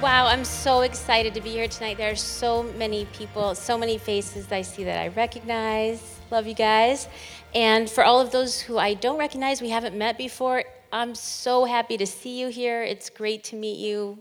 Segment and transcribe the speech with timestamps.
[0.00, 1.96] Wow, I'm so excited to be here tonight.
[1.96, 6.20] There are so many people, so many faces I see that I recognize.
[6.30, 7.08] Love you guys.
[7.52, 10.62] And for all of those who I don't recognize, we haven't met before,
[10.92, 12.84] I'm so happy to see you here.
[12.84, 14.20] It's great to meet you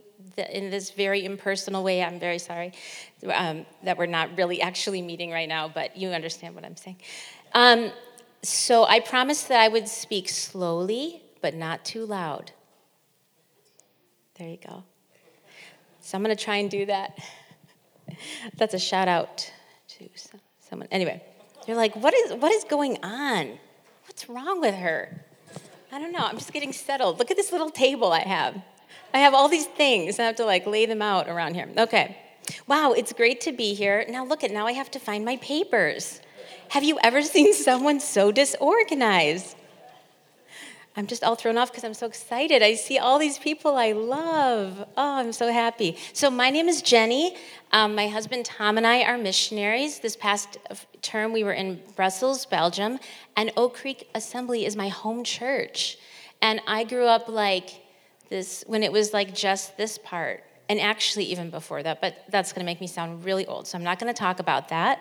[0.49, 2.03] in this very impersonal way.
[2.03, 2.73] I'm very sorry
[3.31, 6.97] um, that we're not really actually meeting right now, but you understand what I'm saying.
[7.53, 7.91] Um,
[8.41, 12.51] so I promised that I would speak slowly, but not too loud.
[14.39, 14.83] There you go.
[16.07, 17.19] So I'm going to try and do that.
[18.55, 19.51] That's a shout out
[19.89, 20.07] to
[20.61, 20.87] someone.
[20.89, 21.21] Anyway,
[21.67, 23.59] you're like, what is, what is going on?
[24.05, 25.25] What's wrong with her?
[25.91, 26.19] I don't know.
[26.19, 27.19] I'm just getting settled.
[27.19, 28.55] Look at this little table I have.
[29.13, 30.17] I have all these things.
[30.17, 31.67] I have to like lay them out around here.
[31.77, 32.15] Okay.
[32.67, 34.05] Wow, it's great to be here.
[34.07, 36.21] Now look at now I have to find my papers.
[36.69, 39.57] Have you ever seen someone so disorganized?
[40.97, 42.63] I'm just all thrown off because I'm so excited.
[42.63, 44.83] I see all these people I love.
[44.97, 45.95] Oh, I'm so happy.
[46.11, 47.37] So, my name is Jenni.
[47.71, 49.99] Um, my husband Tom and I are missionaries.
[49.99, 50.57] This past
[51.03, 52.97] term, we were in Brussels, Belgium,
[53.35, 55.99] and Oak Creek Assembly is my home church.
[56.41, 57.69] And I grew up like
[58.29, 62.53] this when it was like just this part, and actually even before that, but that's
[62.53, 64.99] going to make me sound really old, so I'm not going to talk about that.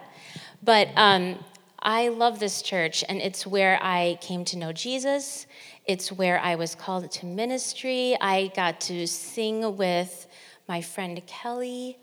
[0.62, 1.38] But um,
[1.78, 5.46] I love this church, and it's where I came to know Jesus.
[5.86, 8.16] It's where I was called to ministry.
[8.20, 10.26] I got to sing with
[10.68, 11.96] my friend Kelly.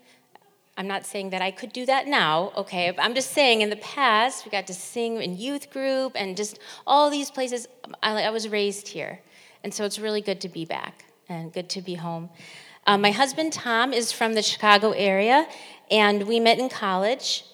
[0.78, 2.94] I'm not saying that I could do that now, okay?
[2.98, 6.58] I'm just saying in the past, we got to sing in youth group and just
[6.86, 7.68] all these places.
[8.02, 9.20] I, I was raised here.
[9.62, 12.30] And so it's really good to be back and good to be home.
[12.86, 15.46] Um, my husband Tom is from the Chicago area,
[15.90, 17.44] and we met in college.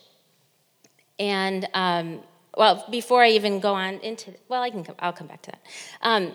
[1.18, 2.20] And um,
[2.56, 5.52] well, before I even go on into, well, I can, come, I'll come back to
[5.52, 5.60] that.
[6.02, 6.34] Um,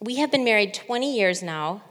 [0.00, 1.82] we have been married 20 years now.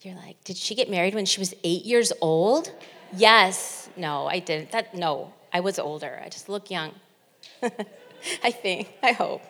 [0.00, 2.72] You're like, did she get married when she was eight years old?
[3.14, 3.88] Yes.
[3.96, 4.72] No, I didn't.
[4.72, 6.20] That no, I was older.
[6.24, 6.92] I just look young.
[7.62, 8.92] I think.
[9.02, 9.42] I hope.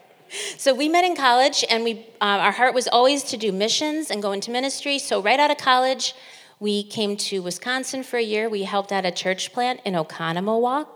[0.57, 4.11] So we met in college, and we uh, our heart was always to do missions
[4.11, 4.99] and go into ministry.
[4.99, 6.15] So right out of college,
[6.59, 8.49] we came to Wisconsin for a year.
[8.49, 10.87] We helped at a church plant in Oconomowoc.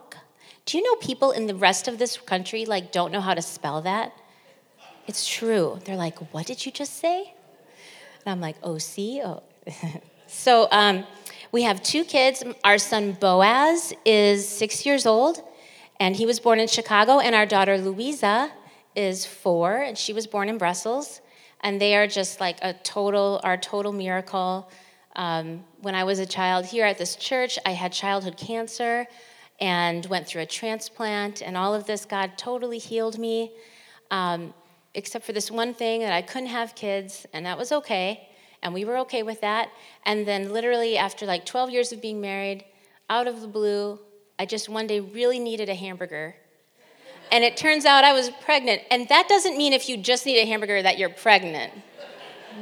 [0.67, 3.43] Do you know people in the rest of this country like don't know how to
[3.43, 4.13] spell that?
[5.07, 5.81] It's true.
[5.85, 7.35] They're like, "What did you just say?"
[8.25, 9.43] And I'm like, "Oh, see, oh."
[10.27, 11.05] so um,
[11.53, 12.45] we have two kids.
[12.63, 15.43] Our son Boaz is six years old,
[15.99, 17.19] and he was born in Chicago.
[17.19, 18.53] And our daughter Louisa
[18.95, 21.21] is four, and she was born in Brussels.
[21.63, 24.71] And they are just like a total, our total miracle.
[25.17, 29.07] Um, when I was a child here at this church, I had childhood cancer
[29.61, 33.53] and went through a transplant, and all of this, God totally healed me,
[34.11, 34.55] um,
[34.95, 38.29] except for this one thing that I couldn't have kids, and that was okay,
[38.63, 39.71] and we were okay with that.
[40.05, 42.65] And then, literally, after like 12 years of being married,
[43.11, 43.99] out of the blue,
[44.39, 46.35] I just one day really needed a hamburger.
[47.33, 48.83] And it turns out I was pregnant.
[48.91, 51.73] And that doesn't mean if you just need a hamburger that you're pregnant.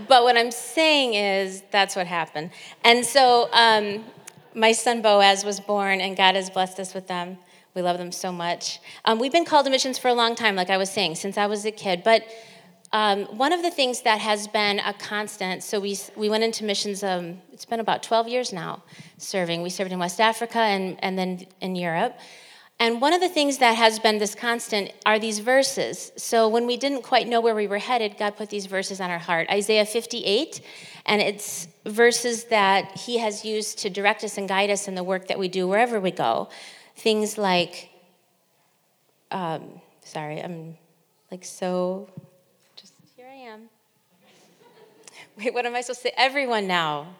[0.09, 2.51] But what I'm saying is that's what happened.
[2.85, 4.05] And so um,
[4.59, 7.39] my son Boaz was born, and God has blessed us with them.
[7.75, 8.81] We love them so much.
[9.05, 11.39] Um, we've been called to missions for a long time, like I was saying, since
[11.39, 12.03] I was a kid.
[12.03, 12.25] But
[12.93, 16.65] um, one of the things that has been a constant, so we, we went into
[16.65, 18.83] missions, um, it's been about 12 years now
[19.19, 19.63] serving.
[19.63, 22.19] We served in West Africa and, and then in Europe.
[22.81, 26.13] And one of the things that has been this constant are these verses.
[26.17, 29.11] So when we didn't quite know where we were headed, God put these verses on
[29.11, 29.49] our heart.
[29.51, 30.61] Isaiah 58,
[31.09, 35.03] and it's verses that He has used to direct us and guide us in the
[35.03, 36.49] work that we do wherever we go.
[36.97, 37.91] Things like,
[39.31, 40.77] um, sorry, I'm
[41.31, 42.09] like so,
[42.77, 43.63] just here I am.
[45.39, 46.15] Wait, what am I supposed to say?
[46.17, 47.15] Everyone now.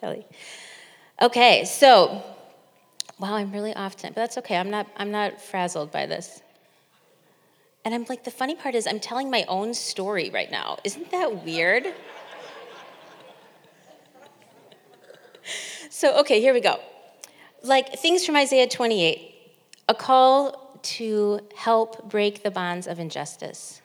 [0.00, 0.26] Kelly.
[1.20, 2.22] Okay, so
[3.18, 4.56] wow, I'm really off tonight, but that's okay.
[4.56, 6.42] I'm not, I'm not frazzled by this.
[7.86, 10.76] And I'm like, the funny part is, I'm telling my own story right now.
[10.82, 11.86] Isn't that weird?
[15.88, 16.80] so, okay, here we go.
[17.62, 19.34] Like things from Isaiah 28
[19.88, 23.80] a call to help break the bonds of injustice,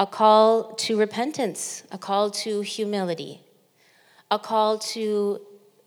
[0.00, 3.40] a call to repentance, a call to humility,
[4.32, 5.40] a call to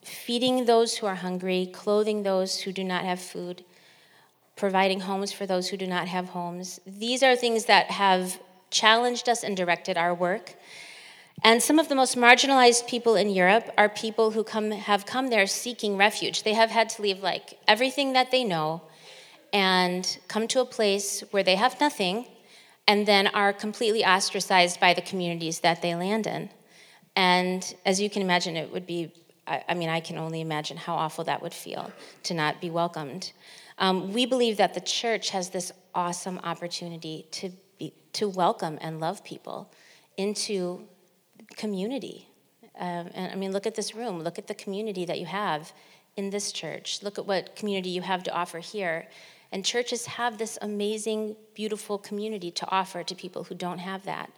[0.05, 3.65] feeding those who are hungry, clothing those who do not have food,
[4.55, 6.79] providing homes for those who do not have homes.
[6.85, 10.55] These are things that have challenged us and directed our work.
[11.43, 15.29] And some of the most marginalized people in Europe are people who come, have come
[15.29, 16.43] there seeking refuge.
[16.43, 18.81] They have had to leave like everything that they know
[19.51, 22.25] and come to a place where they have nothing
[22.87, 26.49] and then are completely ostracized by the communities that they land in.
[27.15, 29.11] And as you can imagine, it would be,
[29.47, 31.91] I, mean, I can only imagine how awful that would feel
[32.23, 33.31] to not be welcomed.
[33.77, 38.99] Um, we believe that the church has this awesome opportunity to, be, to welcome and
[38.99, 39.71] love people
[40.17, 40.87] into
[41.57, 42.27] community.
[42.79, 45.73] Um, and I mean, look at this room, look at the community that you have
[46.15, 49.07] in this church, look at what community you have to offer here.
[49.51, 54.29] And churches have this amazing, beautiful community to offer to people who don't have that.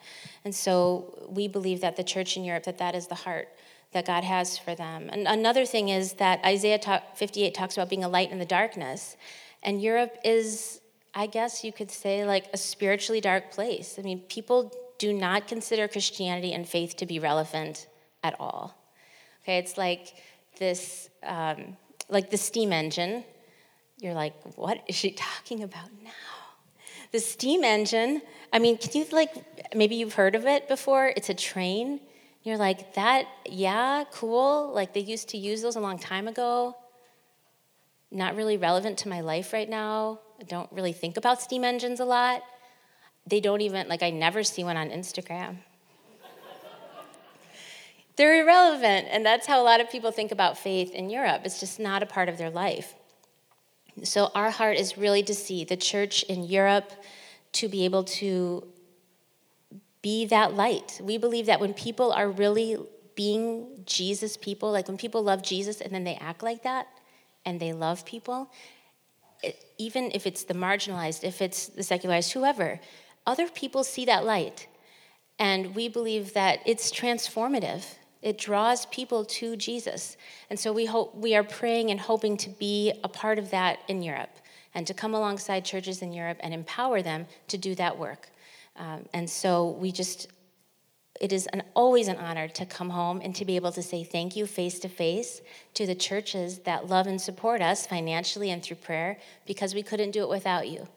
[0.44, 3.48] And so we believe that the church in Europe, that that is the heart
[3.94, 5.10] that God has for them.
[5.12, 9.16] And another thing is that Isaiah 58 talks about being a light in the darkness.
[9.64, 10.82] And Europe is,
[11.14, 13.96] I guess you could say, like a spiritually dark place.
[13.98, 17.88] I mean, people do not consider Christianity and faith to be relevant
[18.24, 18.76] at all.
[19.44, 20.16] Okay, it's like
[20.60, 21.78] this, um,
[22.10, 23.24] like the steam engine.
[24.00, 26.12] You're like, what is she talking about now?
[27.12, 29.34] The steam engine, I mean, can you like,
[29.74, 31.14] maybe you've heard of it before?
[31.16, 32.02] It's a train.
[32.48, 34.72] You're like, that, yeah, cool.
[34.74, 36.78] Like they used to use those a long time ago.
[38.10, 40.20] Not really relevant to my life right now.
[40.40, 42.44] I don't really think about steam engines a lot
[43.28, 45.58] they don't even, like, I never see one on Instagram.
[48.16, 51.42] They're irrelevant, and that's how a lot of people think about faith in Europe.
[51.44, 52.96] It's just not a part of their life.
[54.04, 56.92] So, our heart is really to see the church in Europe
[57.54, 58.66] to be able to
[60.02, 61.00] be that light.
[61.04, 62.78] We believe that when people are really
[63.16, 66.88] being Jesus people, like when people love Jesus and then they act like that
[67.46, 68.52] and they love people,
[69.42, 72.80] it, even if it's the marginalized, if it's the secularized, whoever,
[73.26, 74.68] other people see that light.
[75.40, 77.84] And we believe that it's transformative.
[78.22, 80.18] It draws people to Jesus.
[80.50, 83.80] And so we hope we are praying and hoping to be a part of that
[83.88, 84.36] in Europe
[84.74, 88.30] and to come alongside churches in Europe and empower them to do that work.
[88.78, 90.28] Um, and so we just
[91.20, 94.04] it is an, always an honor to come home and to be able to say
[94.04, 95.42] thank you face to face
[95.74, 100.12] to the churches that love and support us financially and through prayer because we couldn't
[100.12, 100.88] do it without you.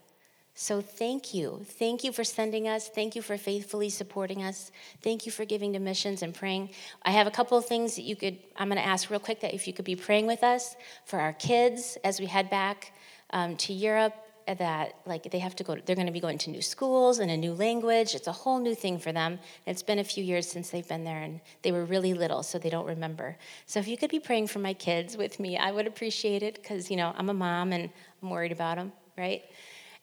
[0.54, 1.64] So thank you.
[1.64, 2.88] Thank you for sending us.
[2.88, 4.70] Thank you for faithfully supporting us.
[5.00, 6.70] Thank you for giving to missions and praying.
[7.02, 9.40] I have a couple of things that you could, I'm going to ask real quick
[9.40, 12.92] that if you could be praying with us for our kids as we head back
[13.30, 14.14] um, to Europe
[14.58, 17.30] that like they have to go they're going to be going to new schools and
[17.30, 18.14] a new language.
[18.14, 19.38] It's a whole new thing for them.
[19.66, 22.58] It's been a few years since they've been there and they were really little so
[22.58, 23.36] they don't remember.
[23.66, 26.54] So if you could be praying for my kids with me i would appreciate it
[26.54, 27.90] because you know i'm a mom and
[28.22, 29.44] i'm worried about them right?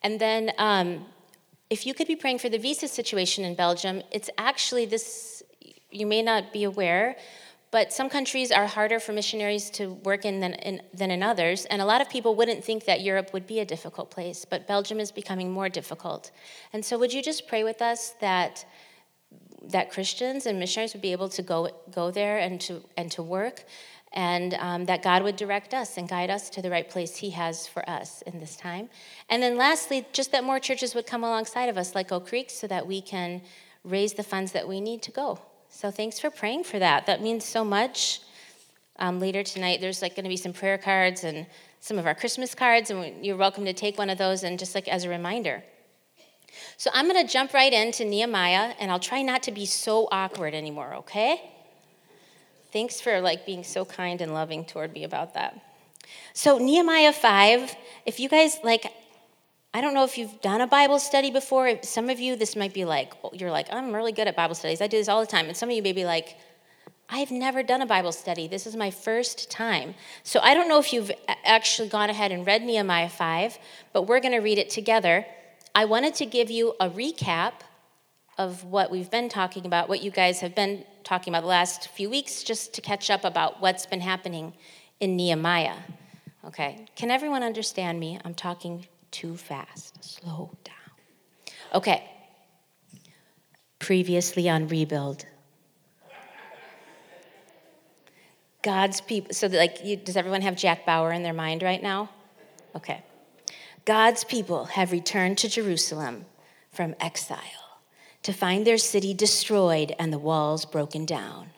[0.03, 1.05] And then um,
[1.69, 5.43] if you could be praying for the visa situation in Belgium, it's actually this,
[5.91, 7.17] you may not be aware,
[7.71, 11.65] but some countries are harder for missionaries to work in than, in than in others.
[11.65, 14.67] And a lot of people wouldn't think that Europe would be a difficult place, but
[14.67, 16.31] Belgium is becoming more difficult.
[16.73, 18.65] And so, would you just pray with us that?
[19.71, 23.21] that Christians and missionaries would be able to go, go there and to, and to
[23.21, 23.65] work,
[24.13, 27.31] and um, that God would direct us and guide us to the right place He
[27.31, 28.89] has for us in this time.
[29.29, 32.49] And then, lastly, just that more churches would come alongside of us, like Oak Creek,
[32.49, 33.41] so that we can
[33.83, 35.39] raise the funds that we need to go.
[35.69, 37.05] So, thanks for praying for that.
[37.05, 38.21] That means so much.
[38.99, 41.45] Um, later tonight, there's like going to be some prayer cards and
[41.79, 44.73] some of our Christmas cards, and you're welcome to take one of those and just
[44.73, 45.63] like as a reminder.
[46.77, 50.07] So, I'm going to jump right into Nehemiah, and I'll try not to be so
[50.11, 51.41] awkward anymore, okay?
[52.73, 55.59] Thanks for like being so kind and loving toward me about that.
[56.33, 58.91] So Nehemiah 5, if you guys like
[59.77, 61.71] I don't know if you've done a Bible study before.
[61.83, 64.55] Some of you this might be like oh, you're like I'm really good at Bible
[64.55, 64.81] studies.
[64.81, 65.45] I do this all the time.
[65.45, 66.35] And some of you may be like
[67.07, 68.47] I've never done a Bible study.
[68.47, 69.93] This is my first time.
[70.23, 71.11] So I don't know if you've
[71.45, 73.59] actually gone ahead and read Nehemiah 5,
[73.93, 75.27] but we're going to read it together.
[75.75, 77.53] I wanted to give you a recap
[78.39, 81.89] of what we've been talking about, what you guys have been talking about the last
[81.89, 84.53] few weeks, just to catch up about what's been happening
[84.99, 85.77] in Nehemiah.
[86.45, 88.19] Okay, can everyone understand me?
[88.25, 90.03] I'm talking too fast.
[90.03, 90.75] Slow down.
[91.73, 92.03] Okay,
[93.79, 95.25] previously on Rebuild.
[98.61, 102.09] God's people, so like, you, does everyone have Jack Bauer in their mind right now?
[102.75, 103.01] Okay.
[103.85, 106.25] God's people have returned to Jerusalem
[106.71, 107.39] from exile
[108.23, 111.51] to find their city destroyed and the walls broken down.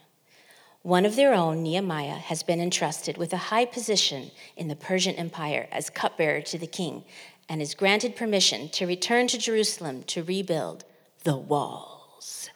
[0.84, 5.15] One of their own, Nehemiah, has been entrusted with a high position in the Persian
[5.15, 7.03] Empire as cupbearer to the king
[7.50, 10.86] and is granted permission to return to Jerusalem to rebuild
[11.24, 12.50] the walls.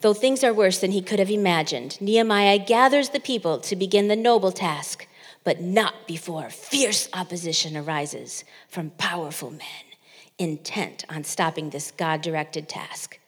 [0.00, 4.08] Though things are worse than he could have imagined, Nehemiah gathers the people to begin
[4.08, 5.06] the noble task,
[5.44, 9.92] but not before fierce opposition arises from powerful men
[10.38, 13.18] intent on stopping this God directed task.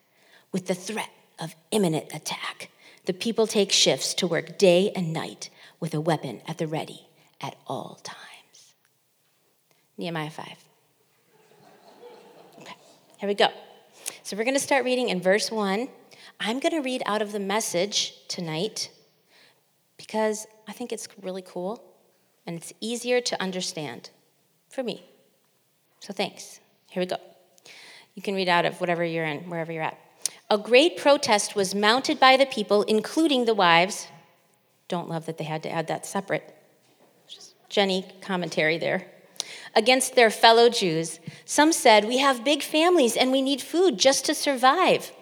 [0.53, 2.71] With the threat of imminent attack,
[3.05, 7.07] the people take shifts to work day and night with a weapon at the ready
[7.41, 8.24] at all times.
[9.97, 10.47] Nehemiah 5.
[12.61, 12.75] Okay,
[13.19, 13.49] here we go.
[14.23, 15.89] So we're going to start reading in verse 1.
[16.41, 18.91] I'm going to read out of the message tonight
[19.97, 21.83] because I think it's really cool
[22.47, 24.11] and it's easier to understand
[24.69, 25.05] for me.
[26.01, 26.59] So thanks.
[26.91, 27.17] Here we go.
[28.15, 29.99] You can read out of whatever you're in, wherever you're at.
[30.51, 34.09] A great protest was mounted by the people, including the wives.
[34.89, 36.55] Don't love that they had to add that separate.
[37.29, 39.07] Just Jenni commentary there
[39.75, 41.21] against their fellow Jews.
[41.45, 45.13] Some said, We have big families and we need food just to survive.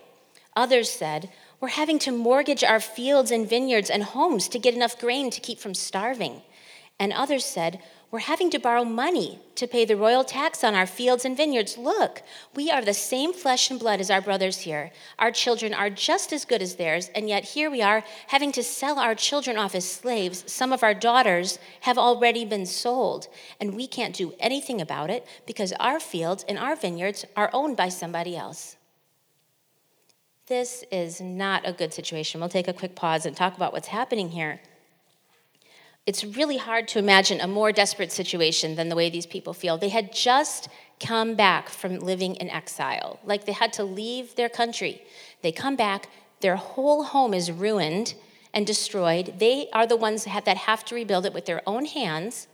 [0.57, 1.31] Others said,
[1.61, 5.41] We're having to mortgage our fields and vineyards and homes to get enough grain to
[5.41, 6.43] keep from starving.
[6.99, 7.81] And others said,
[8.13, 11.79] we're having to borrow money to pay the royal tax on our fields and vineyards.
[11.79, 12.23] Look,
[12.55, 14.93] we are the same flesh and blood as our brothers here.
[15.19, 18.63] Our children are just as good as theirs, and yet here we are having to
[18.63, 20.45] sell our children off as slaves.
[20.47, 23.29] Some of our daughters have already been sold,
[23.59, 27.79] and we can't do anything about it because our fields and our vineyards are owned
[27.79, 28.77] by somebody else.
[30.49, 32.41] This is not a good situation.
[32.41, 34.61] We'll take a quick pause and talk about what's happening here
[36.07, 39.79] it's really hard to imagine a more desperate situation than the way these people feel.
[39.79, 40.69] They had just
[40.99, 45.03] come back from living in exile, like they had to leave their country.
[45.43, 46.09] They come back,
[46.41, 48.15] their whole home is ruined
[48.53, 49.35] and destroyed.
[49.39, 52.49] They are the ones that have to rebuild it with their own hands.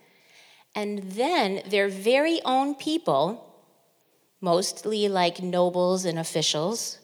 [0.75, 3.45] And then their very own people,
[4.41, 6.99] mostly like nobles and officials,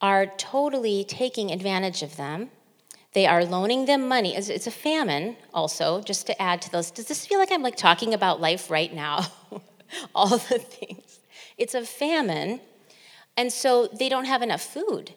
[0.00, 2.50] are totally taking advantage of them
[3.12, 4.36] they are loaning them money.
[4.36, 6.90] It's a famine, also, just to add to those.
[6.90, 9.26] Does this feel like I'm like talking about life right now?
[10.14, 11.18] All the things.
[11.58, 12.60] It's a famine,
[13.36, 15.12] and so they don't have enough food.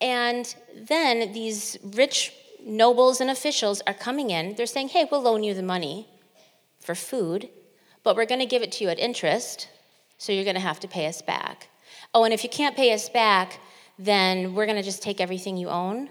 [0.00, 4.54] And then these rich nobles and officials are coming in.
[4.54, 6.06] They're saying, hey, we'll loan you the money
[6.80, 7.48] for food,
[8.02, 9.68] but we're going to give it to you at interest,
[10.18, 11.68] so you're going to have to pay us back.
[12.12, 13.58] Oh, and if you can't pay us back,
[13.98, 16.10] then we're going to just take everything you own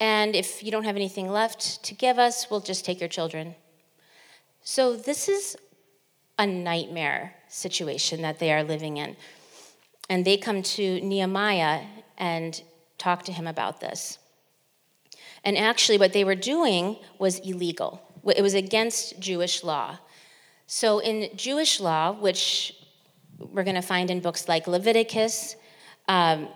[0.00, 3.54] and if you don't have anything left to give us, we'll just take your children.
[4.62, 5.56] So, this is
[6.38, 9.14] a nightmare situation that they are living in.
[10.08, 11.82] And they come to Nehemiah
[12.16, 12.60] and
[12.96, 14.18] talk to him about this.
[15.44, 19.98] And actually, what they were doing was illegal, it was against Jewish law.
[20.66, 22.74] So, in Jewish law, which
[23.38, 25.56] we're going to find in books like Leviticus,
[26.08, 26.48] um,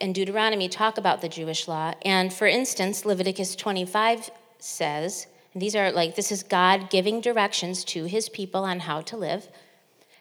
[0.00, 1.94] and Deuteronomy talk about the Jewish law.
[2.04, 7.84] And for instance, Leviticus 25 says, and these are like, this is God giving directions
[7.84, 9.48] to his people on how to live.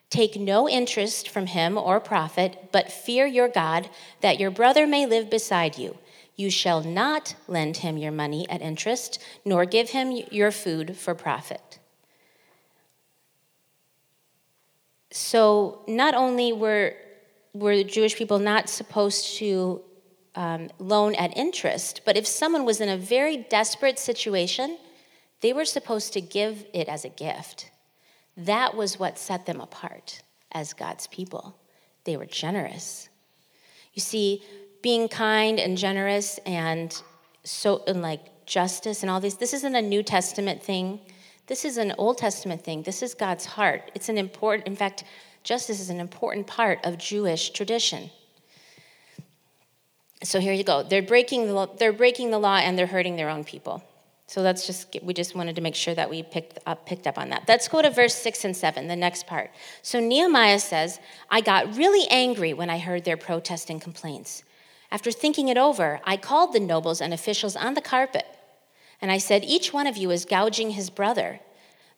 [0.09, 5.05] Take no interest from him or profit, but fear your God, that your brother may
[5.05, 5.97] live beside you.
[6.35, 11.15] You shall not lend him your money at interest, nor give him your food for
[11.15, 11.79] profit.
[15.11, 16.95] So, not only were
[17.53, 19.81] were the Jewish people not supposed to
[20.36, 24.77] um, loan at interest, but if someone was in a very desperate situation,
[25.41, 27.70] they were supposed to give it as a gift.
[28.38, 31.58] That was what set them apart as God's people.
[32.05, 33.10] They were generous.
[33.93, 34.41] You see,
[34.81, 36.96] being kind and generous and
[37.43, 41.00] so and like justice and all these, this isn't a New Testament thing.
[41.48, 42.84] This is an Old Testament thing.
[42.84, 43.91] This is God's heart.
[43.93, 45.03] It's an important, in fact,
[45.43, 48.10] Justice is an important part of Jewish tradition.
[50.24, 50.83] So here you go.
[50.83, 53.83] They're breaking the law, they're breaking the law and they're hurting their own people.
[54.27, 57.17] So let's just we just wanted to make sure that we picked up picked up
[57.17, 57.43] on that.
[57.48, 59.51] Let's go to verse 6 and 7, the next part.
[59.81, 64.43] So Nehemiah says, "I got really angry when I heard their protests and complaints.
[64.91, 68.25] After thinking it over, I called the nobles and officials on the carpet,
[69.01, 71.39] and I said, each one of you is gouging his brother.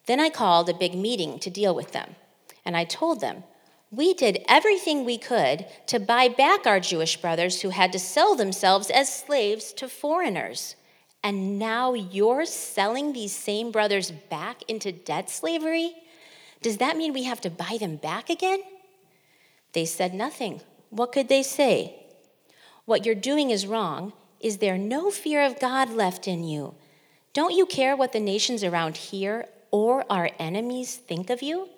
[0.06, 2.16] Then I called a big meeting to deal with them.
[2.66, 3.44] And I told them,
[3.92, 8.36] We did everything we could to buy back our Jewish brothers who had to sell
[8.36, 10.76] themselves as slaves to foreigners.
[11.24, 15.94] And now you're selling these same brothers back into debt slavery?
[16.62, 18.62] Does that mean we have to buy them back again?
[19.74, 20.62] They said nothing.
[20.90, 21.96] What could they say?
[22.86, 24.14] What you're doing is wrong.
[24.40, 26.76] Is there no fear of God left in you?
[27.34, 31.70] Don't you care what the nations around here or our enemies think of you?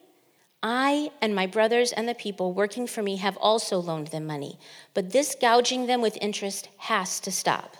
[0.67, 4.57] I and my brothers and the people working for me have also loaned them money,
[4.95, 7.77] but this gouging them with interest has to stop.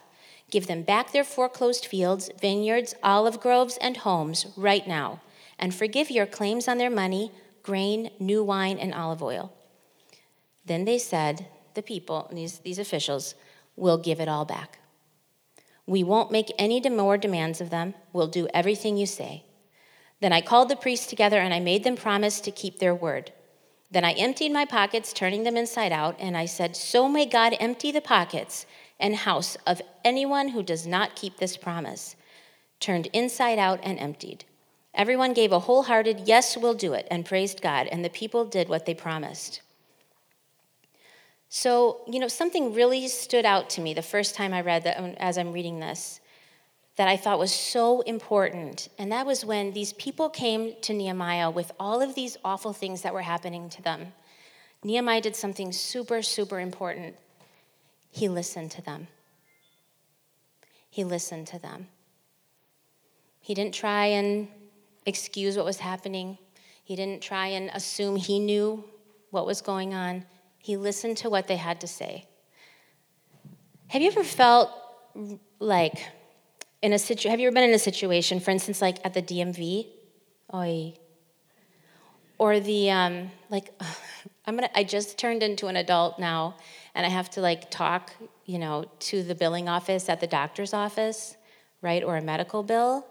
[0.52, 5.20] Give them back their foreclosed fields, vineyards, olive groves, and homes right now,
[5.58, 7.32] and forgive your claims on their money,
[7.64, 9.52] grain, new wine, and olive oil.
[10.64, 13.34] Then they said, the people, these, these officials,
[13.76, 14.78] will give it all back.
[15.88, 17.96] We won't make any more demands of them.
[18.14, 19.44] We'll do everything you say.
[20.22, 23.32] Then I called the priests together and I made them promise to keep their word.
[23.92, 27.56] Then I emptied my pockets, turning them inside out, and I said, So may God
[27.60, 28.66] empty the pockets
[29.00, 32.16] and house of anyone who does not keep this promise.
[32.80, 34.44] Turned inside out and emptied.
[34.94, 38.70] Everyone gave a wholehearted, Yes, we'll do it, and praised God, and the people did
[38.70, 39.62] what they promised.
[41.50, 44.98] So, you know, something really stood out to me the first time I read that
[45.20, 46.20] as I'm reading this
[46.96, 48.88] that I thought was so important.
[48.98, 53.02] And that was when these people came to Nehemiah with all of these awful things
[53.02, 54.14] that were happening to them.
[54.84, 57.16] Nehemiah did something super, super important.
[58.12, 59.08] He listened to them.
[60.90, 61.88] He listened to them.
[63.42, 64.48] He didn't try and
[65.06, 66.38] excuse what was happening,
[66.84, 68.84] he didn't try and assume he knew
[69.32, 70.24] what was going on.
[70.60, 72.26] He listened to what they had to say.
[73.88, 74.72] Have you ever felt
[75.60, 76.08] like
[76.82, 76.98] in a
[77.30, 79.88] have you ever been in a situation, for instance, like at the DMV?
[80.54, 80.94] Oy.
[82.38, 83.70] Or the, um, like,
[84.46, 86.56] I'm gonna, I just turned into an adult now,
[86.94, 88.12] and I have to like talk,
[88.46, 91.36] you know, to the billing office at the doctor's office,
[91.82, 93.08] right, or a medical bill.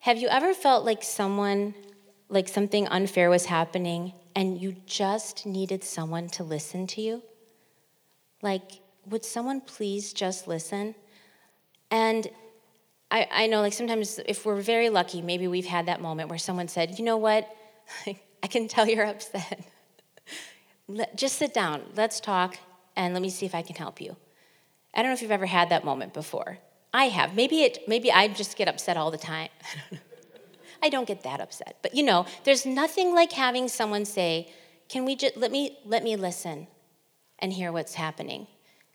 [0.00, 1.74] Have you ever felt like someone,
[2.28, 7.22] like something unfair was happening, and you just needed someone to listen to you?
[8.40, 10.94] Like, would someone please just listen?
[11.92, 12.26] And
[13.10, 16.38] I, I know, like, sometimes if we're very lucky, maybe we've had that moment where
[16.38, 17.46] someone said, you know what?
[18.42, 19.62] I can tell you're upset.
[21.14, 22.56] just sit down, let's talk,
[22.96, 24.16] and let me see if I can help you.
[24.94, 26.58] I don't know if you've ever had that moment before.
[26.94, 27.34] I have.
[27.34, 29.48] Maybe it maybe I just get upset all the time.
[29.62, 29.98] I don't know.
[30.82, 31.78] I don't get that upset.
[31.80, 34.52] But you know, there's nothing like having someone say,
[34.90, 36.66] "Can we just let me let me listen
[37.38, 38.46] and hear what's happening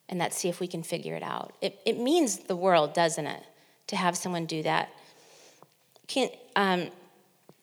[0.09, 3.27] and let's see if we can figure it out." It it means the world, doesn't
[3.27, 3.43] it,
[3.87, 4.89] to have someone do that.
[6.07, 6.89] Can um,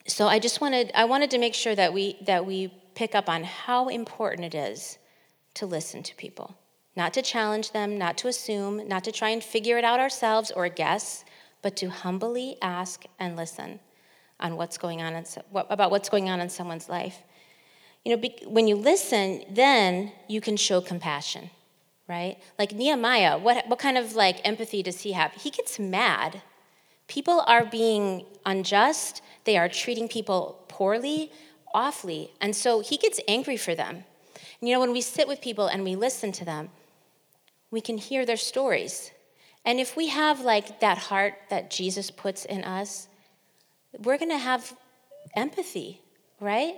[0.07, 3.28] so I just wanted I wanted to make sure that we that we pick up
[3.28, 4.98] on how important it is
[5.54, 6.57] to listen to people.
[6.96, 10.52] Not to challenge them, not to assume, not to try and figure it out ourselves
[10.52, 11.24] or guess,
[11.61, 13.80] but to humbly ask and listen
[14.38, 15.24] on what's going on in,
[15.70, 17.22] about what's going on in someone's life.
[18.04, 21.50] You know, when you listen, then you can show compassion,
[22.09, 22.38] right?
[22.59, 25.33] Like Nehemiah, what, what kind of like empathy does he have?
[25.33, 26.43] He gets mad.
[27.09, 29.23] People are being unjust.
[29.45, 31.31] They are treating people poorly,
[31.75, 32.31] awfully.
[32.40, 34.05] And so he gets angry for them.
[34.61, 36.71] And you know, when we sit with people and we listen to them,
[37.71, 39.11] we can hear their stories.
[39.64, 43.09] And if we have like that heart that Jesus puts in us,
[43.99, 44.77] we're going to have
[45.35, 46.01] empathy,
[46.40, 46.77] right?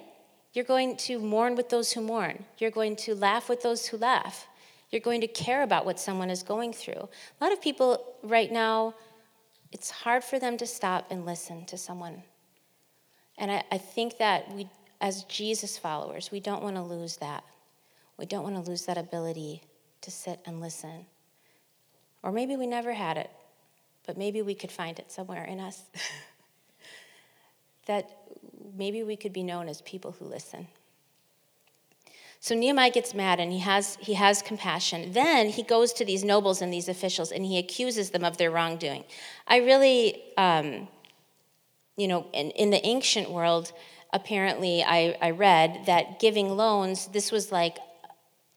[0.53, 2.45] You're going to mourn with those who mourn.
[2.59, 4.47] You're going to laugh with those who laugh.
[4.90, 7.09] You're going to care about what someone is going through.
[7.40, 8.94] A lot of people right now,
[9.72, 12.22] it's hard for them to stop and listen to someone.
[13.38, 14.68] And I, I think that we,
[15.01, 17.44] as Jesus followers, we don't want to lose that.
[18.16, 19.62] We don't want to lose that ability
[20.03, 21.07] to sit and listen.
[22.22, 23.31] Or maybe we never had it,
[24.07, 25.83] but maybe we could find it somewhere in us.
[27.87, 28.11] that
[28.77, 30.66] maybe we could be known as people who listen.
[32.40, 35.12] So Nehemiah gets mad and he has, he has compassion.
[35.12, 38.51] Then he goes to these nobles and these officials and he accuses them of their
[38.51, 39.05] wrongdoing.
[39.46, 40.88] I really, um,
[41.96, 43.72] you know, in, in the ancient world,
[44.12, 47.79] apparently I, I read that giving loans, this was like,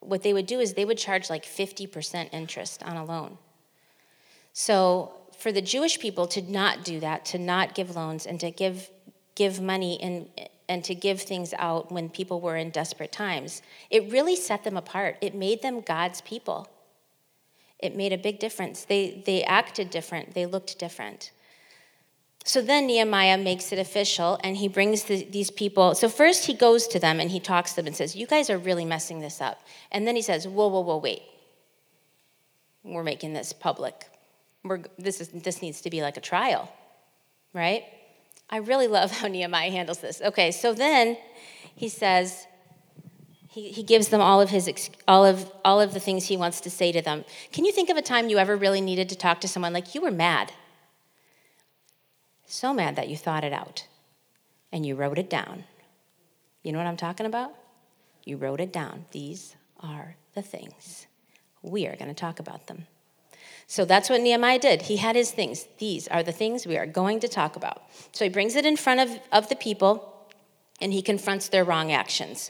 [0.01, 3.37] what they would do is they would charge like 50% interest on a loan.
[4.53, 8.51] So for the Jewish people to not do that, to not give loans and to
[8.51, 8.89] give
[9.35, 10.27] give money and,
[10.69, 14.77] and to give things out when people were in desperate times, it really set them
[14.77, 15.17] apart.
[15.19, 16.69] It made them God's people.
[17.79, 18.85] It made a big difference.
[18.85, 21.31] They, they acted different, they looked different.
[22.45, 25.93] So then Nehemiah makes it official and he brings the, these people.
[25.93, 28.49] So first he goes to them and he talks to them and says, You guys
[28.49, 29.61] are really messing this up.
[29.91, 31.21] And then he says, Whoa, whoa, whoa, wait.
[32.83, 34.05] We're making this public.
[34.63, 36.71] We're, this, is, this needs to be like a trial,
[37.53, 37.83] right?
[38.49, 40.21] I really love how Nehemiah handles this.
[40.21, 41.17] Okay, so then
[41.75, 42.47] he says,
[43.49, 46.61] He, he gives them all of, his, all, of, all of the things he wants
[46.61, 47.25] to say to them.
[47.51, 49.95] Can you think of a time you ever really needed to talk to someone like
[49.95, 50.51] you were mad?
[52.45, 53.85] So mad that you thought it out
[54.71, 55.65] and you wrote it down.
[56.63, 57.53] You know what I'm talking about?
[58.25, 59.05] You wrote it down.
[59.11, 61.07] These are the things.
[61.61, 62.87] We are going to talk about them.
[63.69, 64.81] So that's what Nehemiah did.
[64.81, 65.67] He had his things.
[65.77, 67.83] These are the things we are going to talk about.
[68.11, 70.25] So he brings it in front of, of the people
[70.81, 72.49] and he confronts their wrong actions.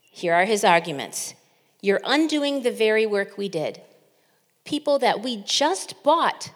[0.00, 1.34] Here are his arguments
[1.82, 3.82] You're undoing the very work we did.
[4.64, 6.52] People that we just bought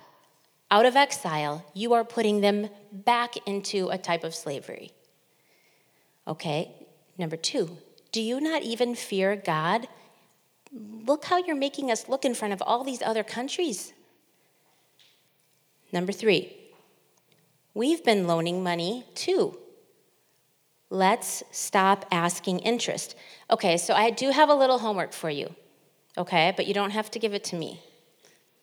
[0.70, 4.92] out of exile, you are putting them back into a type of slavery.
[6.26, 6.72] Okay,
[7.18, 7.76] number two,
[8.12, 9.88] do you not even fear God?
[10.74, 13.92] Look how you're making us look in front of all these other countries.
[15.92, 16.56] Number three,
[17.74, 19.56] we've been loaning money too.
[20.90, 23.14] Let's stop asking interest.
[23.50, 25.54] Okay, so I do have a little homework for you,
[26.18, 26.52] okay?
[26.56, 27.80] But you don't have to give it to me.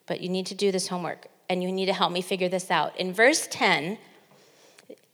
[0.06, 2.70] But you need to do this homework and you need to help me figure this
[2.70, 2.98] out.
[2.98, 3.98] In verse 10,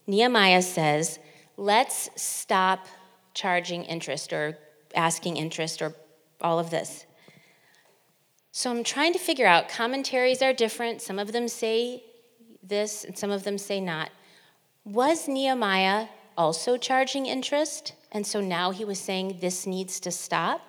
[0.07, 1.19] Nehemiah says,
[1.57, 2.87] Let's stop
[3.35, 4.59] charging interest or
[4.95, 5.95] asking interest or
[6.41, 7.07] all of this.
[8.53, 11.01] So I'm trying to figure out commentaries are different.
[11.01, 12.03] Some of them say
[12.63, 14.11] this and some of them say not.
[14.85, 17.93] Was Nehemiah also charging interest.
[18.13, 20.63] And so now he was saying this needs to stop.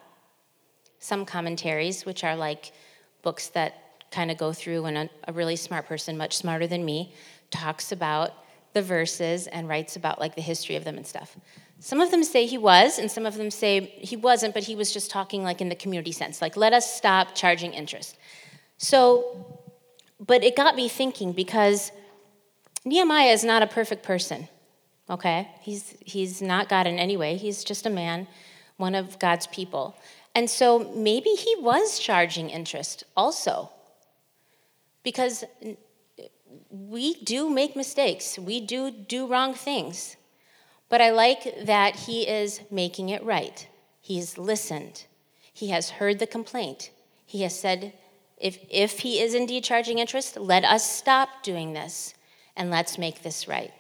[0.98, 2.74] Some commentaries, which are like
[3.22, 6.84] books that kind of go through, and a, a really smart person, much smarter than
[6.84, 7.14] me,
[7.52, 8.34] talks about
[8.74, 11.38] the verses and writes about like the history of them and stuff.
[11.80, 14.76] Some of them say he was, and some of them say he wasn't, but he
[14.76, 18.18] was just talking like in the community sense, like let us stop charging interest.
[18.78, 19.62] So,
[20.20, 21.92] but it got me thinking because
[22.86, 24.48] Nehemiah is not a perfect person
[25.10, 25.50] okay?
[25.62, 28.28] He's, he's not God in any way, he's just a man,
[28.78, 29.98] one of God's people.
[30.36, 33.72] And so maybe he was charging interest also.
[35.04, 35.44] Because
[36.70, 40.18] we do make mistakes, we do do wrong things.
[40.90, 43.68] But I like that he is making it right.
[44.02, 45.06] He's listened,
[45.54, 46.92] he has heard the complaint.
[47.26, 47.94] He has said,
[48.38, 52.16] if, if he is indeed charging interest, let us stop doing this
[52.56, 53.72] and let's make this right.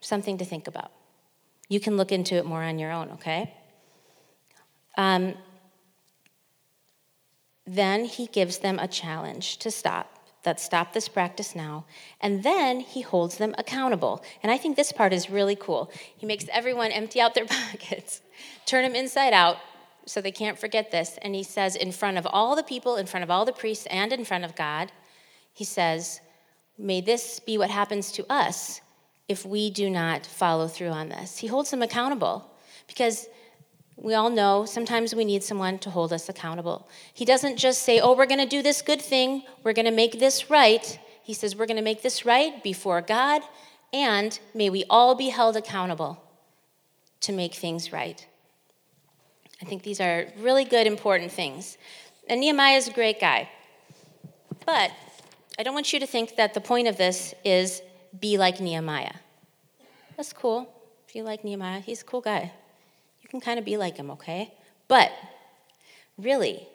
[0.00, 0.90] Something to think about.
[1.68, 3.52] You can look into it more on your own, okay?
[4.96, 5.34] Um,
[7.66, 10.17] then he gives them a challenge to stop
[10.48, 11.84] that stop this practice now
[12.20, 16.26] and then he holds them accountable and i think this part is really cool he
[16.26, 18.22] makes everyone empty out their pockets
[18.66, 19.58] turn them inside out
[20.06, 23.06] so they can't forget this and he says in front of all the people in
[23.06, 24.90] front of all the priests and in front of god
[25.52, 26.20] he says
[26.78, 28.80] may this be what happens to us
[29.28, 31.38] if we do not follow through on this.
[31.38, 32.50] He holds them accountable
[32.86, 33.28] because
[34.00, 36.88] we all know sometimes we need someone to hold us accountable.
[37.12, 39.92] He doesn't just say, Oh, we're going to do this good thing, we're going to
[39.92, 40.98] make this right.
[41.22, 43.42] He says, We're going to make this right before God,
[43.92, 46.22] and may we all be held accountable
[47.20, 48.24] to make things right.
[49.60, 51.76] I think these are really good, important things.
[52.28, 53.48] And Nehemiah is a great guy.
[54.64, 54.92] But
[55.58, 57.82] I don't want you to think that the point of this is
[58.18, 59.14] be like Nehemiah.
[60.16, 60.72] That's cool.
[61.08, 62.52] If you like Nehemiah, he's a cool guy.
[63.28, 64.54] Can kind of be like him, okay?
[64.88, 65.12] But
[66.16, 66.66] really,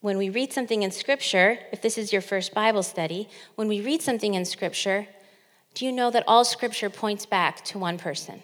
[0.00, 3.80] when we read something in Scripture, if this is your first Bible study, when we
[3.80, 5.08] read something in Scripture,
[5.74, 8.42] do you know that all Scripture points back to one person?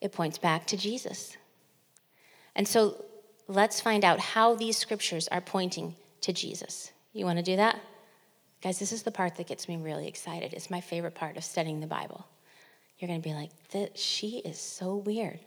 [0.00, 1.36] It points back to Jesus.
[2.54, 3.04] And so
[3.48, 6.92] let's find out how these Scriptures are pointing to Jesus.
[7.12, 7.80] You want to do that?
[8.62, 10.52] Guys, this is the part that gets me really excited.
[10.52, 12.26] It's my favorite part of studying the Bible.
[12.98, 13.50] You're going to be like,
[13.94, 15.40] she is so weird.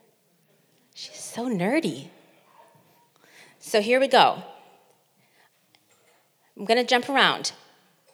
[0.94, 2.08] She's so nerdy.
[3.60, 4.44] So here we go.
[6.58, 7.54] I'm going to jump around,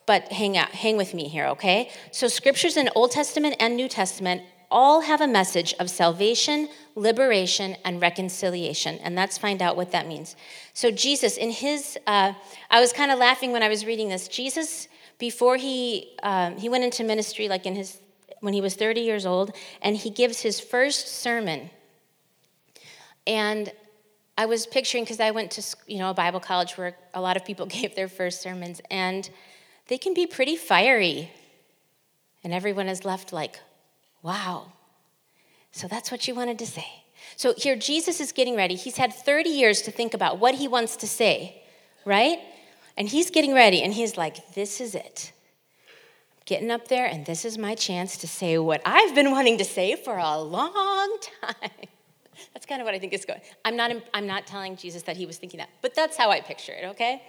[0.05, 1.89] but hang out, hang with me here, okay?
[2.11, 7.75] So scriptures in Old Testament and New Testament all have a message of salvation, liberation,
[7.85, 8.97] and reconciliation.
[8.99, 10.35] And let's find out what that means.
[10.73, 12.33] So, Jesus, in his, uh,
[12.69, 14.27] I was kind of laughing when I was reading this.
[14.27, 17.99] Jesus, before he, um, he went into ministry, like in his,
[18.41, 21.69] when he was 30 years old, and he gives his first sermon.
[23.25, 23.71] And
[24.37, 27.37] I was picturing, because I went to you know, a Bible college where a lot
[27.37, 29.29] of people gave their first sermons, and
[29.87, 31.31] they can be pretty fiery.
[32.43, 33.59] And everyone is left like,
[34.21, 34.73] Wow.
[35.71, 36.87] So that's what you wanted to say.
[37.35, 38.75] So here, Jesus is getting ready.
[38.75, 41.61] He's had 30 years to think about what he wants to say,
[42.05, 42.39] right?
[42.97, 45.31] And he's getting ready, and he's like, This is it.
[46.45, 49.65] Getting up there, and this is my chance to say what I've been wanting to
[49.65, 51.71] say for a long time.
[52.53, 53.41] That's kind of what I think is going.
[53.63, 56.41] I'm not, I'm not telling Jesus that he was thinking that, but that's how I
[56.41, 57.23] picture it, okay?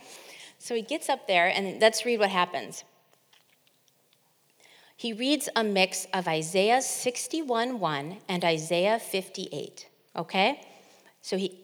[0.59, 2.85] So he gets up there, and let's read what happens.
[4.97, 10.61] He reads a mix of Isaiah 61 1 and Isaiah 58, okay?
[11.21, 11.61] So he,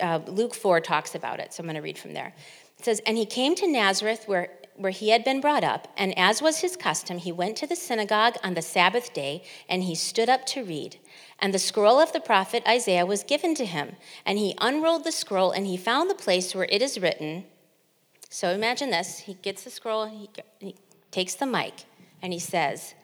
[0.00, 2.32] uh, Luke 4 talks about it, so I'm going to read from there.
[2.78, 6.18] It says, And he came to Nazareth where, where he had been brought up, and
[6.18, 9.94] as was his custom, he went to the synagogue on the Sabbath day, and he
[9.94, 10.96] stood up to read.
[11.38, 13.96] And the scroll of the prophet Isaiah was given to him.
[14.24, 17.44] And he unrolled the scroll, and he found the place where it is written.
[18.30, 20.74] So imagine this he gets the scroll, he, he
[21.10, 21.74] takes the mic,
[22.22, 22.94] and he says,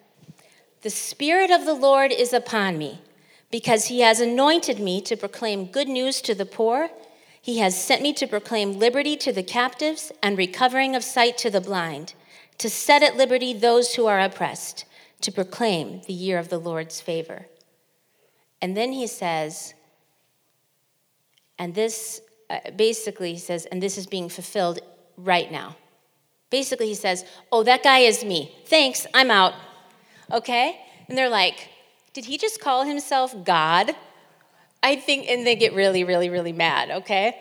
[0.81, 3.03] The Spirit of the Lord is upon me,
[3.51, 6.89] because he has anointed me to proclaim good news to the poor.
[7.47, 11.49] He has sent me to proclaim liberty to the captives and recovering of sight to
[11.49, 12.15] the blind,
[12.59, 14.85] to set at liberty those who are oppressed,
[15.21, 17.47] to proclaim the year of the Lord's favor.
[18.61, 19.75] And then he says,
[21.57, 24.81] and this uh, basically he says, and this is being fulfilled
[25.17, 25.77] right now.
[26.51, 28.57] Basically, he says, Oh, that guy is me.
[28.65, 29.55] Thanks, I'm out.
[30.33, 30.81] Okay?
[31.09, 31.69] And they're like,
[32.13, 33.95] Did he just call himself God?
[34.83, 37.37] I think, and they get really, really, really mad, okay?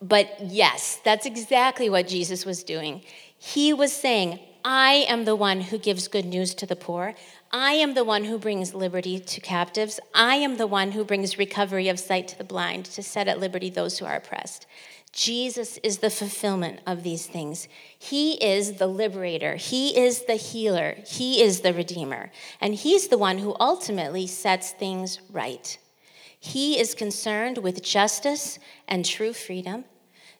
[0.00, 3.02] But yes, that's exactly what Jesus was doing.
[3.36, 7.14] He was saying, I am the one who gives good news to the poor.
[7.52, 9.98] I am the one who brings liberty to captives.
[10.14, 13.40] I am the one who brings recovery of sight to the blind, to set at
[13.40, 14.66] liberty those who are oppressed.
[15.12, 17.66] Jesus is the fulfillment of these things.
[17.98, 19.56] He is the liberator.
[19.56, 20.96] He is the healer.
[21.04, 22.30] He is the redeemer.
[22.60, 25.78] And He's the one who ultimately sets things right.
[26.40, 29.84] He is concerned with justice and true freedom.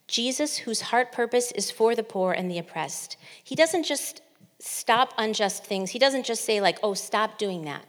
[0.09, 3.17] Jesus, whose heart purpose is for the poor and the oppressed.
[3.45, 4.23] He doesn't just
[4.59, 5.91] stop unjust things.
[5.91, 7.85] He doesn't just say, like, oh, stop doing that.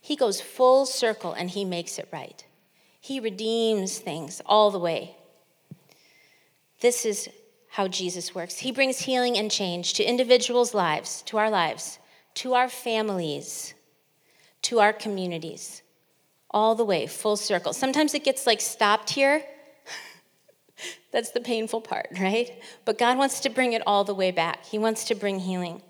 [0.00, 2.44] He goes full circle and he makes it right.
[3.00, 5.16] He redeems things all the way.
[6.80, 7.28] This is
[7.70, 8.58] how Jesus works.
[8.58, 11.98] He brings healing and change to individuals' lives, to our lives,
[12.34, 13.74] to our families,
[14.62, 15.82] to our communities,
[16.50, 17.72] all the way, full circle.
[17.72, 19.42] Sometimes it gets like stopped here.
[21.12, 22.50] That's the painful part, right?
[22.84, 24.64] But God wants to bring it all the way back.
[24.64, 25.82] He wants to bring healing.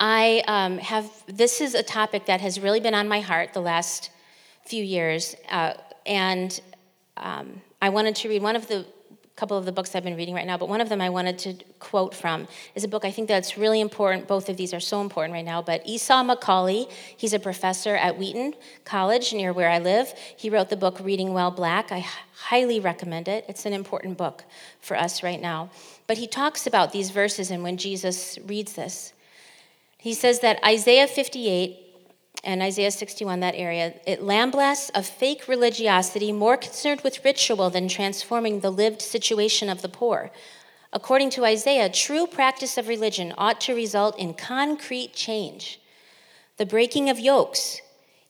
[0.00, 3.60] I um, have, this is a topic that has really been on my heart the
[3.60, 4.10] last
[4.64, 5.34] few years.
[5.50, 5.74] Uh,
[6.06, 6.60] and
[7.16, 8.86] um, I wanted to read one of the
[9.38, 11.38] couple of the books I've been reading right now, but one of them I wanted
[11.38, 14.26] to quote from is a book I think that's really important.
[14.26, 15.62] Both of these are so important right now.
[15.62, 20.12] But Esau McCaulley, he's a professor at Wheaton College near where I live.
[20.36, 21.92] He wrote the book Reading While Black.
[21.92, 23.44] I highly recommend it.
[23.48, 24.44] It's an important book
[24.80, 25.70] for us right now.
[26.08, 29.12] But he talks about these verses and when Jesus reads this.
[29.98, 31.87] He says that Isaiah 58
[32.44, 37.88] and Isaiah 61, that area, it lamblasts a fake religiosity more concerned with ritual than
[37.88, 40.30] transforming the lived situation of the poor.
[40.92, 45.80] According to Isaiah, true practice of religion ought to result in concrete change.
[46.56, 47.80] The breaking of yokes.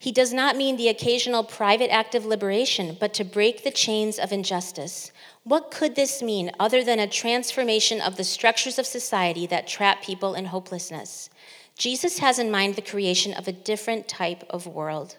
[0.01, 4.19] He does not mean the occasional private act of liberation, but to break the chains
[4.19, 5.13] of injustice.
[5.45, 10.03] What could this mean other than a transformation of the structures of society that trap
[10.03, 11.31] people in hopelessness?
[11.79, 15.17] Jesus has in mind the creation of a different type of world.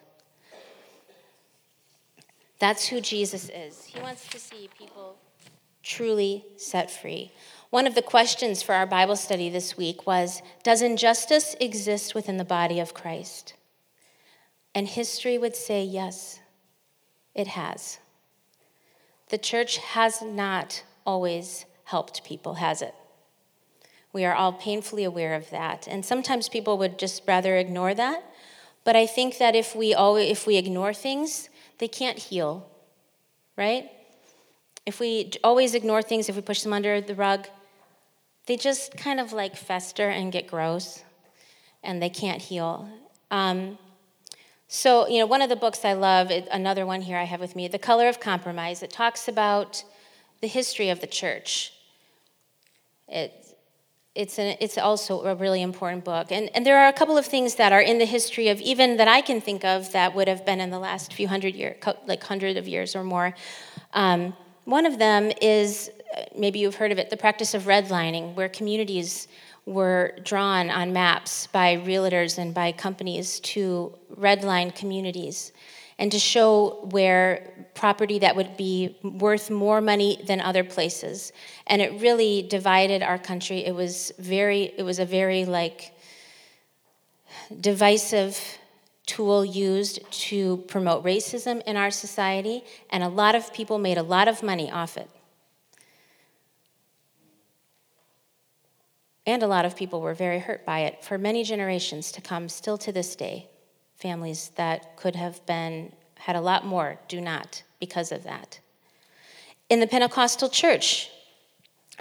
[2.60, 3.86] That's who Jesus is.
[3.86, 5.16] He wants to see people
[5.82, 7.32] truly set free.
[7.70, 12.36] One of the questions for our Bible study this week was Does injustice exist within
[12.36, 13.54] the body of Christ?
[14.76, 16.42] And history would say yes,
[17.34, 18.00] it has.
[19.30, 22.94] The church has not always helped people, has it?
[24.12, 25.88] We are all painfully aware of that.
[25.88, 28.24] And sometimes people would just rather ignore that.
[28.84, 32.68] But I think that if we, always, if we ignore things, they can't heal,
[33.56, 33.90] right?
[34.86, 37.48] If we always ignore things, if we push them under the rug,
[38.48, 41.04] they just kind of like fester and get gross,
[41.84, 42.90] and they can't heal.
[43.30, 43.78] Um,
[44.68, 47.56] so, you know, one of the books I love, another one here I have with
[47.56, 49.84] me, The Color of Compromise, it talks about
[50.42, 51.74] the history of the church.
[53.08, 53.39] It
[54.20, 56.30] it's, an, it's also a really important book.
[56.30, 58.98] And, and there are a couple of things that are in the history of even
[58.98, 61.78] that I can think of that would have been in the last few hundred years,
[62.06, 63.34] like hundred of years or more.
[63.94, 64.34] Um,
[64.66, 65.90] one of them is,
[66.38, 69.30] maybe you've heard of it, the practice of redlining, where communities
[69.66, 75.54] were drawn on maps by realtors and by companies to redline communities
[76.00, 81.32] and to show where property that would be worth more money than other places.
[81.68, 83.66] And it really divided our country.
[83.66, 85.94] It was very, it was a very like
[87.60, 88.58] divisive
[89.06, 94.04] tool used to promote racism in our society, and a lot of people made a
[94.04, 95.10] lot of money off it.
[99.26, 102.50] And a lot of people were very hurt by it for many generations to come,
[102.50, 103.48] still to this day.
[104.00, 108.60] Families that could have been, had a lot more, do not because of that.
[109.70, 111.10] In the Pentecostal church,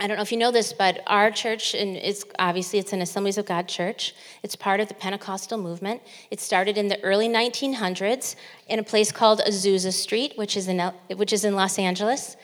[0.00, 3.02] I don't know if you know this, but our church, and it's obviously it's an
[3.02, 4.14] Assemblies of God church.
[4.44, 6.02] It's part of the Pentecostal movement.
[6.30, 8.36] It started in the early 1900s
[8.68, 10.78] in a place called Azusa Street, which is in
[11.16, 12.36] which is in Los Angeles.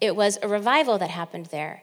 [0.00, 1.82] It was a revival that happened there,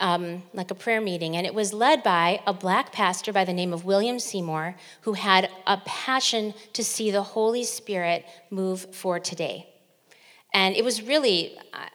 [0.00, 3.52] um, like a prayer meeting, and it was led by a black pastor by the
[3.52, 9.20] name of William Seymour, who had a passion to see the Holy Spirit move for
[9.20, 9.68] today,
[10.52, 11.86] and it was really, uh,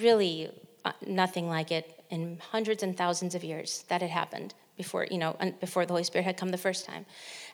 [0.00, 0.50] really
[0.84, 5.18] uh, nothing like it in hundreds and thousands of years that had happened before you
[5.18, 7.04] know before the holy spirit had come the first time.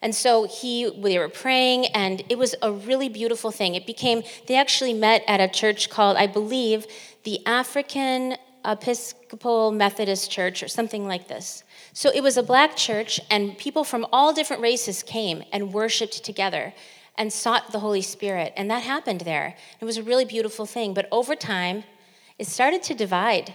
[0.00, 3.74] And so he they were praying and it was a really beautiful thing.
[3.74, 6.86] It became they actually met at a church called i believe
[7.24, 8.36] the african
[8.68, 11.64] episcopal methodist church or something like this.
[11.92, 16.22] So it was a black church and people from all different races came and worshiped
[16.24, 16.74] together
[17.16, 19.57] and sought the holy spirit and that happened there.
[19.81, 21.85] It was a really beautiful thing but over time
[22.38, 23.54] it started to divide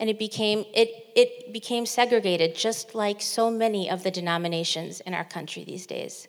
[0.00, 5.14] and it became it, it became segregated just like so many of the denominations in
[5.14, 6.28] our country these days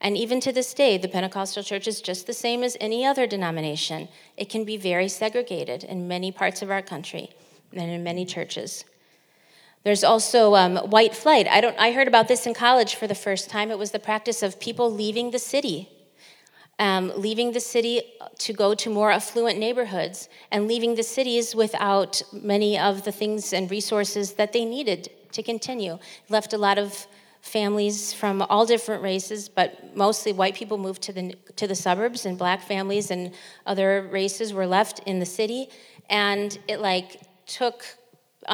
[0.00, 3.26] and even to this day the pentecostal church is just the same as any other
[3.26, 4.08] denomination.
[4.36, 7.30] It can be very segregated in many parts of our country
[7.72, 8.84] and in many churches.
[9.84, 11.46] There's also um, white flight.
[11.48, 13.70] I, don't, I heard about this in college for the first time.
[13.70, 15.88] It was the practice of people leaving the city
[16.78, 18.02] um, leaving the city
[18.38, 23.52] to go to more affluent neighborhoods and leaving the cities without many of the things
[23.52, 25.98] and resources that they needed to continue.
[26.28, 27.06] Left a lot of
[27.48, 32.26] families from all different races, but mostly white people moved to the, to the suburbs,
[32.26, 33.32] and black families and
[33.66, 35.68] other races were left in the city.
[36.08, 37.84] And it like took,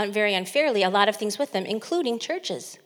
[0.09, 2.79] very unfairly, a lot of things with them, including churches.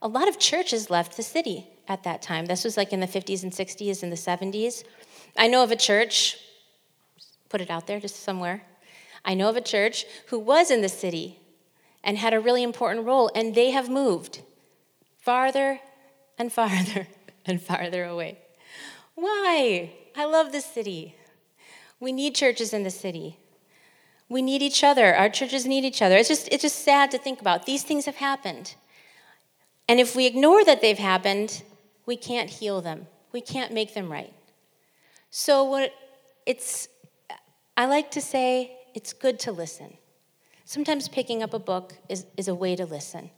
[0.00, 2.46] A lot of churches left the city at that time.
[2.46, 4.84] This was like in the 50s and 60s and the 70s.
[5.36, 6.38] I know of a church,
[7.48, 8.62] put it out there just somewhere.
[9.24, 11.40] I know of a church who was in the city
[12.04, 14.42] and had a really important role, and they have moved
[15.20, 15.80] farther
[16.38, 17.08] and farther
[17.46, 18.38] and farther away.
[19.14, 19.92] Why?
[20.16, 21.14] I love the city.
[22.00, 23.38] We need churches in the city.
[24.28, 25.14] We need each other.
[25.14, 26.16] Our churches need each other.
[26.16, 27.66] It's just, it's just sad to think about.
[27.66, 28.74] These things have happened.
[29.88, 31.62] And if we ignore that they've happened,
[32.04, 33.06] we can't heal them.
[33.32, 34.32] We can't make them right.
[35.30, 35.92] So what
[36.46, 36.88] it's
[37.76, 39.96] I like to say it's good to listen.
[40.64, 43.30] Sometimes picking up a book is, is a way to listen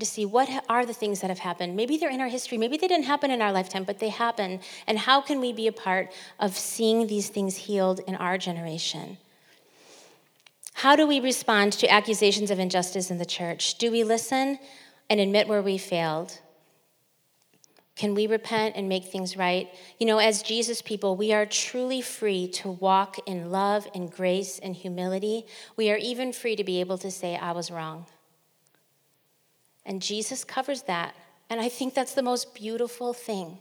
[0.00, 1.76] to see what are the things that have happened.
[1.76, 4.60] Maybe they're in our history, maybe they didn't happen in our lifetime, but they happen.
[4.86, 9.18] And how can we be a part of seeing these things healed in our generation?
[10.74, 13.76] How do we respond to accusations of injustice in the church?
[13.76, 14.58] Do we listen
[15.08, 16.38] and admit where we failed?
[17.96, 19.68] Can we repent and make things right?
[19.98, 24.58] You know, as Jesus people, we are truly free to walk in love and grace
[24.58, 25.44] and humility.
[25.76, 28.06] We are even free to be able to say, I was wrong.
[29.86, 31.14] And Jesus covers that.
[31.48, 33.58] And I think that's the most beautiful thing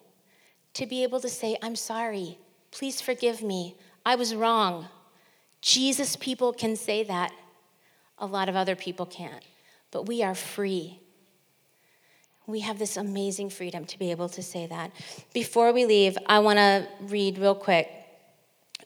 [0.75, 2.37] to be able to say, I'm sorry.
[2.71, 3.75] Please forgive me.
[4.05, 4.87] I was wrong.
[5.61, 7.31] Jesus people can say that.
[8.19, 9.43] A lot of other people can't.
[9.91, 10.99] But we are free
[12.49, 14.91] we have this amazing freedom to be able to say that.
[15.33, 17.89] Before we leave, I want to read real quick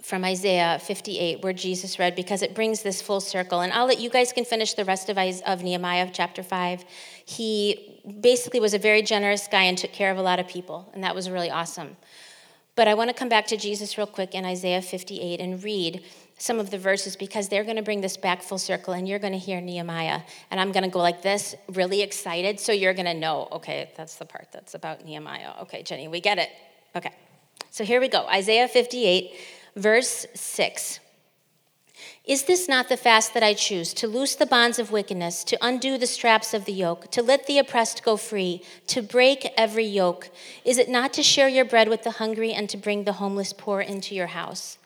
[0.01, 3.61] from Isaiah 58, where Jesus read, because it brings this full circle.
[3.61, 6.83] And I'll let you guys can finish the rest of, of Nehemiah chapter 5.
[7.25, 10.91] He basically was a very generous guy and took care of a lot of people,
[10.93, 11.95] and that was really awesome.
[12.75, 16.03] But I want to come back to Jesus real quick in Isaiah 58 and read
[16.37, 19.19] some of the verses because they're going to bring this back full circle and you're
[19.19, 20.21] going to hear Nehemiah.
[20.49, 23.91] And I'm going to go like this, really excited, so you're going to know, okay,
[23.95, 25.53] that's the part that's about Nehemiah.
[25.61, 26.49] Okay, Jenni, we get it.
[26.95, 27.11] Okay.
[27.69, 29.31] So here we go Isaiah 58,
[29.75, 30.99] verse 6.
[32.25, 35.57] Is this not the fast that I choose, to loose the bonds of wickedness, to
[35.61, 39.83] undo the straps of the yoke, to let the oppressed go free, to break every
[39.83, 40.29] yoke?
[40.63, 43.51] Is it not to share your bread with the hungry and to bring the homeless
[43.51, 44.77] poor into your house?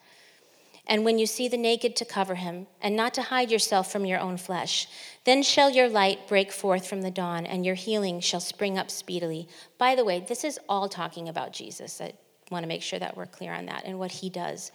[0.88, 4.06] And when you see the naked, to cover him, and not to hide yourself from
[4.06, 4.88] your own flesh.
[5.24, 8.90] Then shall your light break forth from the dawn, and your healing shall spring up
[8.90, 9.48] speedily.
[9.78, 12.02] By the way, this is all talking about Jesus.
[12.02, 12.14] I
[12.50, 14.72] want to make sure that we're clear on that and what he does.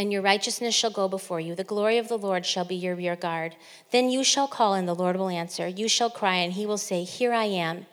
[0.00, 1.54] And your righteousness shall go before you.
[1.54, 3.54] The glory of the Lord shall be your rear guard.
[3.90, 5.68] Then you shall call, and the Lord will answer.
[5.68, 7.84] You shall cry, and he will say, Here I am.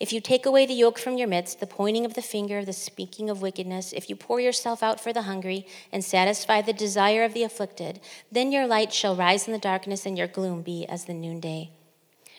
[0.00, 2.72] If you take away the yoke from your midst, the pointing of the finger, the
[2.72, 7.22] speaking of wickedness, if you pour yourself out for the hungry and satisfy the desire
[7.22, 8.00] of the afflicted,
[8.32, 11.70] then your light shall rise in the darkness and your gloom be as the noonday.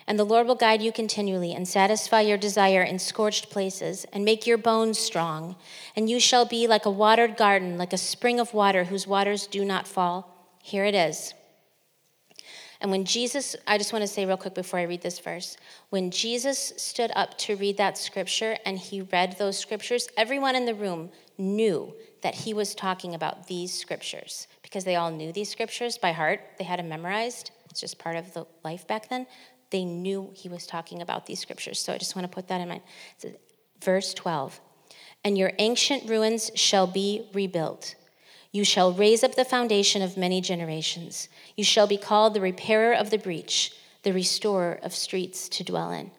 [0.06, 4.26] And the Lord will guide you continually and satisfy your desire in scorched places and
[4.26, 5.56] make your bones strong.
[5.96, 9.48] And you shall be like a watered garden, like a spring of water whose waters
[9.48, 10.30] do not fall.
[10.62, 11.34] Here it is.
[12.84, 15.56] And when Jesus, I just want to say real quick before I read this verse,
[15.90, 20.66] when Jesus stood up to read that scripture and he read those scriptures, everyone in
[20.66, 21.94] the room knew
[22.24, 26.42] that he was talking about these scriptures because they all knew these scriptures by heart.
[26.58, 27.52] They had them memorized.
[27.70, 29.28] It's just part of the life back then.
[29.74, 31.80] They knew he was talking about these scriptures.
[31.80, 32.84] So I just want to put that in mind.
[33.82, 34.62] Verse 12
[35.26, 37.96] And your ancient ruins shall be rebuilt
[38.54, 41.28] you shall raise up the foundation of many generations.
[41.58, 45.92] You shall be called the repairer of the breach, the restorer of streets to dwell
[45.92, 46.12] in.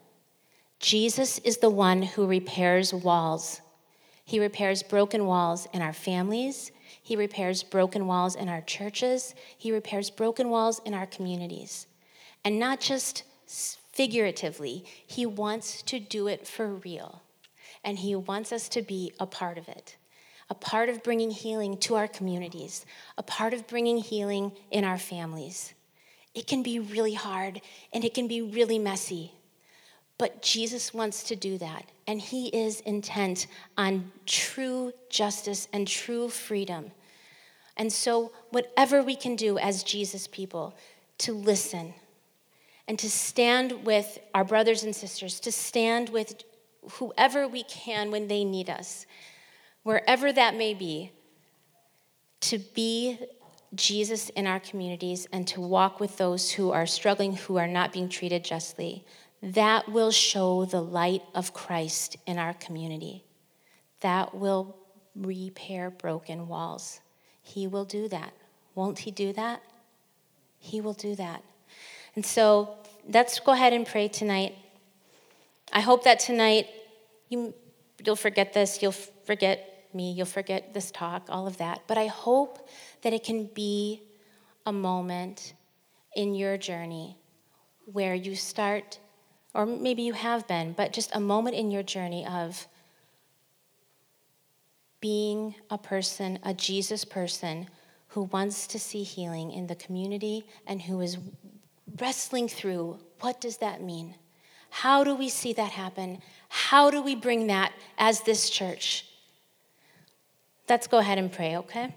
[0.80, 3.60] Jesus is the one who repairs walls.
[4.24, 6.72] He repairs broken walls in our families.
[7.00, 9.36] He repairs broken walls in our churches.
[9.56, 11.86] He repairs broken walls in our communities.
[12.44, 17.22] And not just figuratively, He wants to do it for real.
[17.82, 19.96] And He wants us to be a part of it
[20.50, 22.84] a part of bringing healing to our communities,
[23.16, 25.74] a part of bringing healing in our families.
[26.34, 27.60] It can be really hard
[27.92, 29.32] and it can be really messy,
[30.18, 36.28] but Jesus wants to do that, and He is intent on true justice and true
[36.28, 36.90] freedom.
[37.76, 40.76] And so, whatever we can do as Jesus people
[41.18, 41.94] to listen
[42.86, 46.42] and to stand with our brothers and sisters, to stand with
[46.92, 49.06] whoever we can when they need us,
[49.82, 51.10] wherever that may be,
[52.40, 53.18] to be
[53.74, 57.92] Jesus in our communities and to walk with those who are struggling, who are not
[57.92, 59.04] being treated justly,
[59.42, 63.24] that will show the light of Christ in our community.
[64.00, 64.76] That will
[65.16, 67.00] repair broken walls.
[67.42, 68.32] He will do that.
[68.74, 69.62] Won't He do that?
[70.58, 71.42] He will do that.
[72.14, 72.76] And so
[73.08, 74.54] let's go ahead and pray tonight.
[75.72, 76.68] I hope that tonight
[77.28, 77.54] you,
[78.04, 81.82] you'll forget this, you'll forget me, you'll forget this talk, all of that.
[81.86, 82.68] But I hope
[83.02, 84.02] that it can be
[84.66, 85.54] a moment
[86.14, 87.16] in your journey
[87.86, 88.98] where you start,
[89.52, 92.66] or maybe you have been, but just a moment in your journey of
[95.00, 97.68] being a person, a Jesus person
[98.08, 101.18] who wants to see healing in the community and who is
[102.00, 104.14] wrestling through what does that mean?
[104.70, 106.20] How do we see that happen?
[106.48, 109.06] How do we bring that as this church?
[110.68, 111.94] Let's go ahead and pray, okay?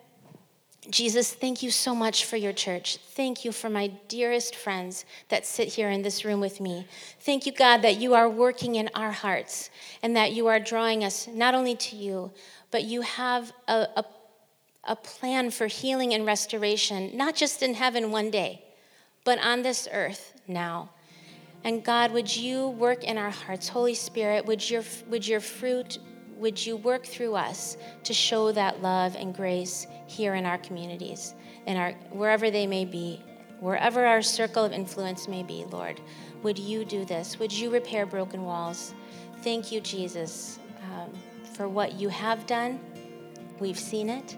[0.90, 2.98] Jesus, thank you so much for your church.
[2.98, 6.88] Thank you for my dearest friends that sit here in this room with me.
[7.20, 9.70] Thank you, God, that you are working in our hearts
[10.02, 12.32] and that you are drawing us not only to you,
[12.72, 14.06] but you have a, a,
[14.86, 18.64] a plan for healing and restoration, not just in heaven one day,
[19.28, 20.89] but on this earth now.
[21.65, 23.67] And God, would you work in our hearts?
[23.67, 25.99] Holy Spirit, would your, would your fruit
[26.38, 31.34] would you work through us to show that love and grace here in our communities,
[31.65, 33.21] in our wherever they may be,
[33.59, 35.99] wherever our circle of influence may be, Lord.
[36.43, 37.38] Would you do this?
[37.38, 38.93] Would you repair broken walls?
[39.41, 40.59] Thank you, Jesus,
[40.93, 41.11] um,
[41.53, 42.80] for what you have done.
[43.59, 44.38] We've seen it,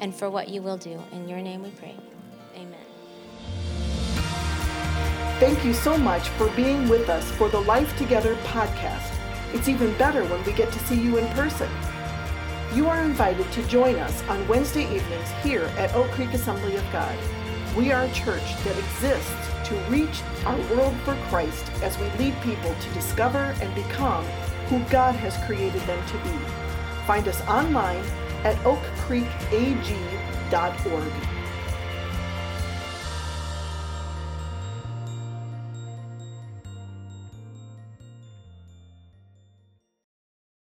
[0.00, 1.02] and for what you will do.
[1.10, 1.96] In your name we pray.
[5.38, 9.14] Thank you so much for being with us for the Life Together podcast.
[9.54, 11.70] It's even better when we get to see you in person.
[12.74, 16.84] You are invited to join us on Wednesday evenings here at Oak Creek Assembly of
[16.90, 17.16] God.
[17.76, 19.32] We are a church that exists
[19.68, 24.24] to reach our world for Christ as we lead people to discover and become
[24.66, 26.36] who God has created them to be.
[27.06, 28.04] Find us online
[28.42, 31.37] at oakcreekag.org.